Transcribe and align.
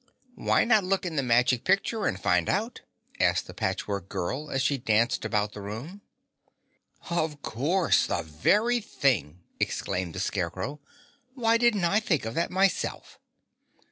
"Why 0.33 0.63
not 0.65 0.83
look 0.83 1.05
in 1.05 1.15
the 1.15 1.21
Magic 1.21 1.63
Picture 1.63 2.07
and 2.07 2.19
find 2.19 2.49
out?" 2.49 2.81
asked 3.19 3.45
the 3.45 3.53
Patchwork 3.53 4.09
Girl, 4.09 4.49
as 4.49 4.63
she 4.63 4.79
danced 4.79 5.23
about 5.25 5.53
the 5.53 5.61
room. 5.61 6.01
"Of 7.11 7.43
course, 7.43 8.07
the 8.07 8.23
very 8.23 8.79
thing!" 8.79 9.43
exclaimed 9.59 10.15
the 10.15 10.19
Scarecrow. 10.19 10.79
"Why 11.35 11.59
didn't 11.59 11.85
I 11.85 11.99
think 11.99 12.25
of 12.25 12.33
that 12.33 12.49
myself?" 12.49 13.19